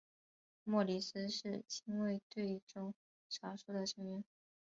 [0.63, 2.95] 莫里斯是亲卫队中
[3.29, 4.23] 少数的成员。